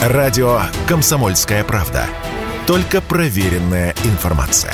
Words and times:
Радио 0.00 0.62
«Комсомольская 0.88 1.62
правда». 1.62 2.06
Только 2.66 3.02
проверенная 3.02 3.94
информация. 4.04 4.72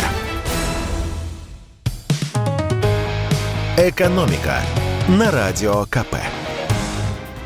«Экономика» 3.77 4.61
на 5.09 5.33
Радио 5.33 5.85
КП. 5.87 6.15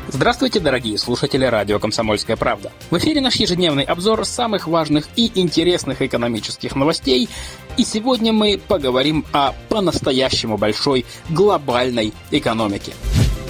Здравствуйте, 0.09 0.59
дорогие 0.59 0.95
слушатели 0.99 1.43
радио 1.43 1.79
«Комсомольская 1.79 2.35
правда». 2.35 2.71
В 2.91 2.99
эфире 2.99 3.19
наш 3.19 3.37
ежедневный 3.37 3.83
обзор 3.83 4.25
самых 4.25 4.67
важных 4.67 5.07
и 5.15 5.31
интересных 5.33 6.03
экономических 6.03 6.75
новостей. 6.75 7.29
И 7.77 7.83
сегодня 7.83 8.31
мы 8.31 8.59
поговорим 8.59 9.25
о 9.33 9.53
по-настоящему 9.69 10.55
большой 10.55 11.03
глобальной 11.29 12.13
экономике. 12.29 12.93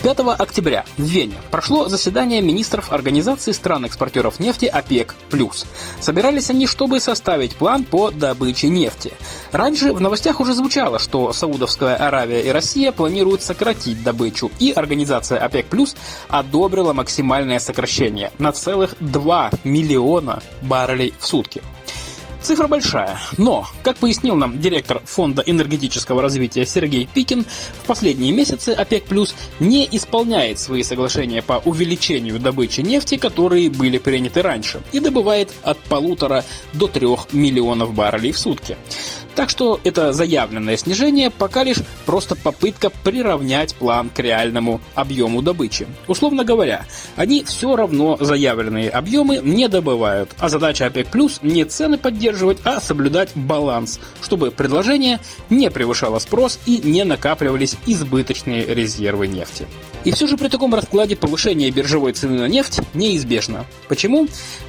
5 0.04 0.20
октября 0.40 0.84
в 0.98 1.04
Вене 1.04 1.36
прошло 1.52 1.88
заседание 1.88 2.42
министров 2.42 2.92
Организации 2.92 3.52
стран-экспортеров 3.52 4.40
нефти 4.40 4.66
ОПЕК+. 4.66 5.14
Собирались 6.00 6.50
они, 6.50 6.66
чтобы 6.66 7.00
составить 7.00 7.56
план 7.56 7.84
по 7.84 8.10
добыче 8.10 8.70
нефти. 8.70 9.14
Раньше 9.52 9.94
в 9.94 10.02
новостях 10.02 10.40
уже 10.40 10.56
звучало, 10.56 10.98
что 10.98 11.32
Саудовская 11.34 11.96
Аравия 11.96 12.42
и 12.42 12.50
Россия 12.50 12.92
планируют 12.92 13.44
сократить 13.44 14.04
добычу, 14.04 14.50
и 14.60 14.72
Организация 14.72 15.38
ОПЕК+, 15.38 15.68
одобрила 16.30 16.94
максимальное 16.94 17.60
сокращение 17.60 18.32
на 18.40 18.52
целых 18.54 18.96
2 19.02 19.52
миллиона 19.64 20.42
баррелей 20.64 21.14
в 21.20 21.28
сутки. 21.28 21.62
Цифра 22.42 22.68
большая, 22.68 23.20
но, 23.38 23.68
как 23.84 23.98
пояснил 23.98 24.36
нам 24.36 24.60
директор 24.60 25.00
Фонда 25.06 25.44
энергетического 25.46 26.24
развития 26.24 26.66
Сергей 26.66 27.08
Пикин, 27.14 27.46
в 27.84 27.86
последние 27.86 28.32
месяцы 28.32 28.70
ОПЕК 28.70 29.06
Плюс 29.06 29.36
не 29.60 29.88
исполняет 29.92 30.58
свои 30.58 30.82
соглашения 30.82 31.44
по 31.44 31.62
увеличению 31.64 32.40
добычи 32.40 32.82
нефти, 32.82 33.18
которые 33.18 33.70
были 33.70 34.00
приняты 34.00 34.42
раньше, 34.42 34.82
и 34.92 35.00
добывает 35.00 35.52
от 35.62 35.78
полутора 35.78 36.44
до 36.74 36.88
трех 36.88 37.32
миллионов 37.32 37.94
баррелей 37.94 38.32
в 38.32 38.40
сутки. 38.40 38.76
Так 39.36 39.50
что 39.50 39.80
это 39.84 40.14
заявленное 40.14 40.78
снижение 40.78 41.30
пока 41.30 41.64
лишь 41.64 41.78
просто 42.06 42.36
попытка 42.36 42.90
приравнять 42.90 43.76
план 43.76 44.10
к 44.10 44.20
реальному 44.20 44.82
объему 44.94 45.42
добычи. 45.42 45.88
Условно 46.08 46.44
говоря, 46.44 46.86
они 47.16 47.44
все 47.44 47.76
равно 47.76 48.18
заявленные 48.20 48.90
объемы 48.90 49.40
не 49.44 49.68
добывают, 49.68 50.32
а 50.40 50.50
задача 50.50 50.86
ОПЕК 50.88 51.08
Плюс 51.08 51.40
не 51.42 51.64
цены 51.66 51.98
поддерживать, 51.98 52.60
а 52.64 52.82
соблюдать 52.82 53.32
баланс, 53.36 54.00
чтобы 54.22 54.52
предложение 54.52 55.20
не 55.50 55.72
превышало 55.72 56.20
спрос 56.20 56.60
и 56.66 56.80
не 56.84 57.04
накапливались 57.04 57.78
избыточные 57.86 58.66
резервы 58.66 59.28
нефти. 59.28 59.66
И 60.04 60.12
все 60.12 60.28
же 60.28 60.36
при 60.36 60.48
таком 60.48 60.74
раскладе 60.74 61.16
повышение 61.16 61.70
биржевой 61.70 62.14
цены 62.14 62.40
на 62.40 62.48
нефть 62.48 62.80
неизбежно. 62.94 63.66
Почему? 63.88 64.28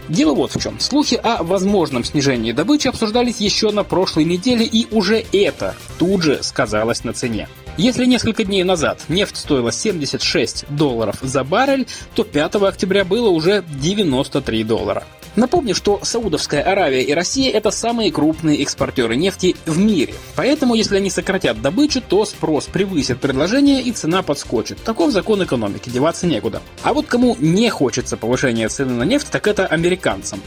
Дело 0.08 0.34
вот 0.34 0.55
в 0.55 0.60
чем. 0.60 0.78
Слухи 0.78 1.14
о 1.14 1.42
возможном 1.42 2.05
снижении 2.05 2.52
добычи 2.52 2.88
обсуждались 2.88 3.38
еще 3.38 3.70
на 3.70 3.83
прошлой 3.83 4.24
неделе, 4.24 4.52
и 4.61 4.86
уже 4.91 5.25
это 5.33 5.75
тут 5.98 6.22
же 6.22 6.42
сказалось 6.42 7.05
на 7.05 7.12
цене. 7.12 7.48
Если 7.78 8.05
несколько 8.05 8.45
дней 8.45 8.64
назад 8.64 9.00
нефть 9.08 9.36
стоила 9.36 9.72
76 9.72 10.67
долларов 10.69 11.17
за 11.22 11.42
баррель, 11.42 11.86
то 12.14 12.22
5 12.22 12.56
октября 12.56 13.05
было 13.05 13.30
уже 13.30 13.64
93 13.80 14.64
доллара. 14.64 15.05
Напомню, 15.34 15.75
что 15.75 15.98
Саудовская 16.03 16.62
Аравия 16.62 17.03
и 17.03 17.14
Россия– 17.14 17.50
это 17.53 17.70
самые 17.70 18.12
крупные 18.12 18.62
экспортеры 18.62 19.17
нефти 19.17 19.56
в 19.64 19.78
мире. 19.78 20.12
Поэтому, 20.36 20.75
если 20.75 20.98
они 20.98 21.08
сократят 21.08 21.62
добычу, 21.62 22.03
то 22.03 22.27
спрос 22.27 22.67
превысит 22.67 23.19
предложение 23.19 23.80
и 23.80 23.92
цена 23.92 24.23
подскочит. 24.23 24.83
Таков 24.83 25.11
закон 25.11 25.42
экономики, 25.42 25.89
деваться 25.89 26.27
некуда. 26.27 26.61
А 26.83 26.92
вот 26.92 27.06
кому 27.06 27.34
не 27.39 27.70
хочется 27.70 28.19
повышения 28.19 28.69
цены 28.69 28.92
на 28.92 29.05
нефть, 29.05 29.28
так 29.30 29.47
это 29.47 29.67
американцам. 29.67 30.42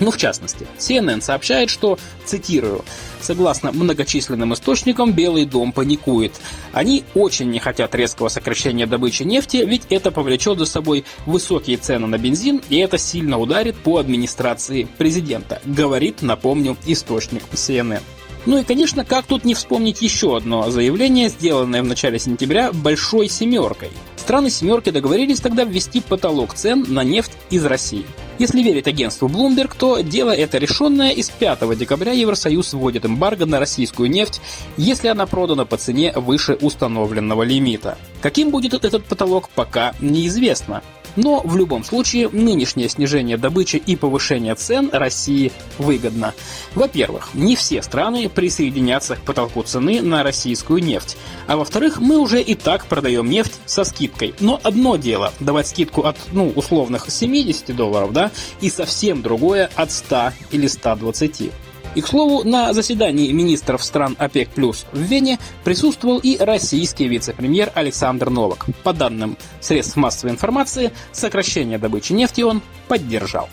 Ну, 0.00 0.10
в 0.10 0.16
частности, 0.16 0.66
CNN 0.78 1.20
сообщает, 1.20 1.68
что, 1.68 1.98
цитирую, 2.24 2.84
согласно 3.20 3.70
многочисленным 3.70 4.54
источникам, 4.54 5.12
Белый 5.12 5.44
дом 5.44 5.72
паникует. 5.72 6.32
Они 6.72 7.04
очень 7.14 7.50
не 7.50 7.58
хотят 7.58 7.94
резкого 7.94 8.28
сокращения 8.28 8.86
добычи 8.86 9.24
нефти, 9.24 9.58
ведь 9.58 9.82
это 9.90 10.10
повлечет 10.10 10.58
за 10.58 10.64
собой 10.64 11.04
высокие 11.26 11.76
цены 11.76 12.06
на 12.06 12.16
бензин, 12.16 12.62
и 12.70 12.78
это 12.78 12.96
сильно 12.96 13.38
ударит 13.38 13.76
по 13.76 13.98
администрации 13.98 14.88
президента, 14.96 15.60
говорит, 15.66 16.22
напомню, 16.22 16.78
источник 16.86 17.42
CNN. 17.52 18.00
Ну 18.46 18.58
и, 18.58 18.64
конечно, 18.64 19.04
как 19.04 19.26
тут 19.26 19.44
не 19.44 19.52
вспомнить 19.52 20.00
еще 20.00 20.38
одно 20.38 20.70
заявление, 20.70 21.28
сделанное 21.28 21.82
в 21.82 21.86
начале 21.86 22.18
сентября 22.18 22.72
«Большой 22.72 23.28
семеркой». 23.28 23.90
Страны 24.16 24.48
семерки 24.48 24.88
договорились 24.88 25.40
тогда 25.40 25.64
ввести 25.64 26.00
потолок 26.00 26.54
цен 26.54 26.86
на 26.88 27.04
нефть 27.04 27.32
из 27.50 27.66
России. 27.66 28.06
Если 28.40 28.62
верить 28.62 28.86
агентству 28.86 29.28
Bloomberg, 29.28 29.74
то 29.78 30.00
дело 30.00 30.30
это 30.30 30.56
решенное, 30.56 31.10
и 31.10 31.22
с 31.22 31.28
5 31.28 31.76
декабря 31.76 32.12
Евросоюз 32.12 32.72
вводит 32.72 33.04
эмбарго 33.04 33.44
на 33.44 33.58
российскую 33.58 34.08
нефть, 34.08 34.40
если 34.78 35.08
она 35.08 35.26
продана 35.26 35.66
по 35.66 35.76
цене 35.76 36.10
выше 36.16 36.54
установленного 36.54 37.42
лимита. 37.42 37.98
Каким 38.22 38.48
будет 38.48 38.72
этот 38.72 39.04
потолок, 39.04 39.50
пока 39.50 39.92
неизвестно. 40.00 40.82
Но 41.16 41.40
в 41.44 41.56
любом 41.56 41.84
случае 41.84 42.28
нынешнее 42.30 42.88
снижение 42.88 43.36
добычи 43.36 43.76
и 43.76 43.96
повышение 43.96 44.54
цен 44.54 44.90
России 44.92 45.52
выгодно. 45.78 46.34
Во-первых, 46.74 47.30
не 47.34 47.56
все 47.56 47.82
страны 47.82 48.28
присоединятся 48.28 49.16
к 49.16 49.22
потолку 49.22 49.62
цены 49.62 50.02
на 50.02 50.22
российскую 50.22 50.82
нефть. 50.82 51.16
А 51.46 51.56
во-вторых, 51.56 51.98
мы 52.00 52.18
уже 52.18 52.40
и 52.40 52.54
так 52.54 52.86
продаем 52.86 53.28
нефть 53.28 53.52
со 53.66 53.84
скидкой. 53.84 54.34
Но 54.40 54.60
одно 54.62 54.96
дело 54.96 55.32
давать 55.40 55.68
скидку 55.68 56.02
от, 56.02 56.16
ну, 56.32 56.50
условных 56.50 57.10
70 57.10 57.74
долларов, 57.74 58.12
да, 58.12 58.29
и 58.60 58.70
совсем 58.70 59.22
другое 59.22 59.70
от 59.74 59.90
100 59.90 60.32
или 60.50 60.66
120. 60.66 61.50
И, 61.94 62.00
к 62.00 62.06
слову, 62.06 62.44
на 62.44 62.72
заседании 62.72 63.32
министров 63.32 63.82
стран 63.82 64.14
ОПЕК+, 64.18 64.50
плюс 64.50 64.86
в 64.92 65.00
Вене 65.00 65.38
присутствовал 65.64 66.18
и 66.18 66.36
российский 66.38 67.08
вице-премьер 67.08 67.72
Александр 67.74 68.30
Новак. 68.30 68.66
По 68.84 68.92
данным 68.92 69.36
средств 69.60 69.96
массовой 69.96 70.32
информации, 70.32 70.92
сокращение 71.10 71.78
добычи 71.78 72.12
нефти 72.12 72.42
он 72.42 72.62
поддержал. 72.86 73.48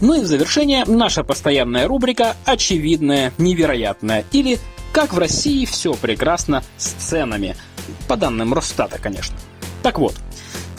Ну 0.00 0.14
и 0.14 0.20
в 0.20 0.26
завершение 0.26 0.84
наша 0.84 1.24
постоянная 1.24 1.88
рубрика 1.88 2.36
«Очевидное 2.44 3.32
невероятное» 3.38 4.24
или 4.32 4.58
«Как 4.92 5.12
в 5.14 5.18
России 5.18 5.64
все 5.64 5.94
прекрасно 5.94 6.62
с 6.76 6.88
ценами». 6.88 7.56
По 8.06 8.16
данным 8.16 8.52
Росстата, 8.52 8.98
конечно. 9.00 9.36
Так 9.82 9.98
вот, 9.98 10.14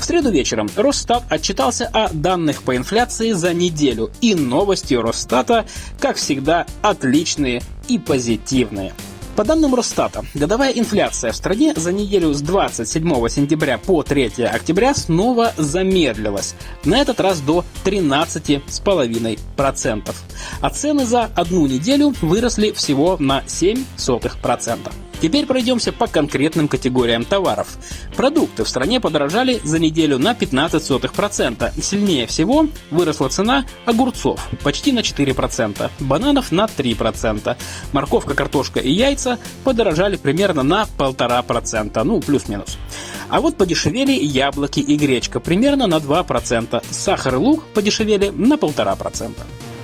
в 0.04 0.06
среду 0.06 0.30
вечером 0.32 0.70
Росстат 0.76 1.24
отчитался 1.30 1.88
о 1.88 2.10
данных 2.10 2.64
по 2.64 2.76
инфляции 2.76 3.32
за 3.32 3.54
неделю, 3.54 4.12
и 4.20 4.36
новости 4.36 4.96
Росстата, 4.96 5.66
как 5.98 6.18
всегда, 6.18 6.66
отличные 6.82 7.62
и 7.88 7.98
позитивные. 7.98 8.94
По 9.38 9.46
данным 9.46 9.74
Росстата, 9.74 10.26
годовая 10.34 10.74
инфляция 10.74 11.32
в 11.32 11.38
стране 11.38 11.74
за 11.78 11.94
неделю 11.94 12.34
с 12.34 12.42
27 12.42 13.30
сентября 13.30 13.78
по 13.78 14.04
3 14.04 14.44
октября 14.44 14.94
снова 14.94 15.54
замедлилась, 15.56 16.56
на 16.84 17.00
этот 17.00 17.22
раз 17.22 17.40
до 17.40 17.64
13,5%. 17.86 20.16
А 20.60 20.70
цены 20.70 21.06
за 21.06 21.32
одну 21.34 21.66
неделю 21.66 22.14
выросли 22.22 22.72
всего 22.72 23.16
на 23.22 23.40
0,07%. 23.40 24.92
Теперь 25.24 25.46
пройдемся 25.46 25.94
по 25.94 26.08
конкретным 26.08 26.68
категориям 26.68 27.24
товаров. 27.24 27.78
Продукты 28.18 28.66
в 28.66 28.68
стране 28.68 29.00
подорожали 29.00 29.62
за 29.64 29.80
неделю 29.80 30.20
на 30.20 30.34
15%. 30.34 31.82
Сильнее 31.82 32.28
всего 32.28 32.68
выросла 32.92 33.30
цена 33.30 33.66
огурцов 33.86 34.46
почти 34.64 34.92
на 34.92 35.00
4%, 35.00 35.90
бананов 36.02 36.52
на 36.52 36.66
3%. 36.66 37.56
Морковка, 37.94 38.34
картошка 38.34 38.82
и 38.82 38.92
яйца 38.92 39.40
подорожали 39.64 40.18
примерно 40.18 40.62
на 40.62 40.86
1,5%, 40.98 42.04
ну 42.04 42.20
плюс-минус. 42.20 42.78
А 43.30 43.40
вот 43.40 43.56
подешевели 43.56 44.12
яблоки 44.12 44.82
и 44.82 44.98
гречка 44.98 45.40
примерно 45.40 45.88
на 45.88 46.00
2%. 46.00 46.84
Сахар 46.92 47.36
и 47.36 47.38
лук 47.38 47.64
подешевели 47.74 48.28
на 48.30 48.56
1,5%. 48.56 49.32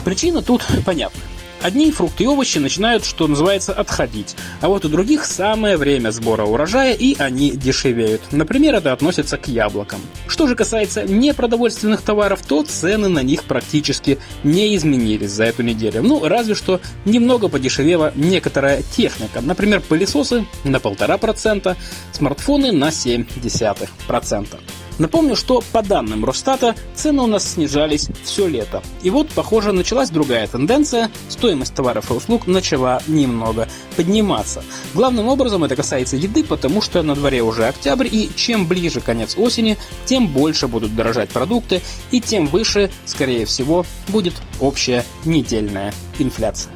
Причина 0.04 0.42
тут 0.42 0.68
понятна. 0.86 1.22
Одни 1.62 1.92
фрукты 1.92 2.24
и 2.24 2.28
овощи 2.28 2.58
начинают, 2.58 3.04
что 3.04 3.28
называется, 3.28 3.74
отходить, 3.74 4.36
а 4.62 4.70
вот 4.70 4.86
у 4.86 4.90
других 4.90 5.26
самое 5.26 5.78
время 5.78 6.12
сбора 6.12 6.44
урожая 6.44 6.94
и 6.94 7.16
они 7.20 7.52
дешевеют. 7.52 8.22
Например, 8.32 8.76
это 8.76 8.94
относится 8.94 9.38
к 9.38 9.48
яблокам. 9.48 10.00
Что 10.28 10.48
же 10.48 10.56
касается 10.56 11.04
непродовольственных 11.04 12.02
товаров, 12.02 12.42
то 12.48 12.64
цены 12.64 13.10
на 13.10 13.24
них 13.24 13.44
практически 13.44 14.20
не 14.44 14.76
изменились 14.76 15.32
за 15.32 15.46
эту 15.46 15.64
неделю. 15.64 16.02
Ну, 16.02 16.26
разве 16.28 16.56
что 16.56 16.80
немного 17.06 17.50
подешевела 17.50 18.14
некоторая 18.16 18.82
техника. 18.82 19.42
Например, 19.42 19.82
пылесосы 19.82 20.46
на 20.64 20.78
1,5%, 20.78 21.76
смартфоны 22.14 22.72
на 22.72 22.90
0,7%. 22.90 24.60
Напомню, 25.00 25.36
что 25.36 25.64
по 25.72 25.82
данным 25.82 26.26
Росстата 26.26 26.76
цены 26.94 27.24
у 27.24 27.28
нас 27.28 27.54
снижались 27.54 28.10
все 28.24 28.48
лето. 28.48 28.84
И 29.02 29.10
вот, 29.10 29.30
похоже, 29.30 29.72
началась 29.72 30.10
другая 30.10 30.46
тенденция. 30.46 31.10
Стоимость 31.30 31.74
товаров 31.74 32.12
и 32.12 32.14
услуг 32.14 32.48
начала 32.48 33.02
немного 33.08 33.68
подниматься. 33.96 34.64
Главным 34.94 35.28
образом 35.28 35.64
это 35.64 35.76
касается 35.76 36.18
еды, 36.18 36.44
потому 36.44 36.82
что 36.82 37.02
на 37.02 37.16
дворе 37.16 37.42
уже 37.42 37.66
октябрь, 37.66 38.08
и 38.12 38.30
чем 38.36 38.68
ближе 38.68 39.00
конец 39.00 39.38
осени, 39.38 39.78
тем 40.06 40.28
больше 40.28 40.68
будут 40.68 40.96
дорожать 40.96 41.30
продукты, 41.30 41.82
и 42.12 42.20
тем 42.20 42.48
выше, 42.48 42.92
скорее 43.06 43.46
всего, 43.46 43.86
будет 44.10 44.34
общая 44.60 45.06
недельная 45.24 45.94
инфляция. 46.20 46.74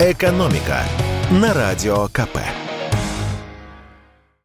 «Экономика» 0.00 0.84
на 1.32 1.52
Радио 1.52 2.06
КП. 2.12 2.38